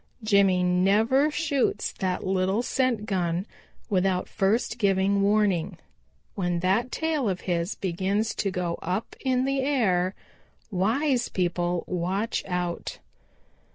[0.23, 3.45] Jimmy never shoots that little scent gun
[3.87, 5.77] without first giving warning.
[6.33, 10.15] When that tail of his begins to go up in the air,
[10.71, 12.97] wise people watch out.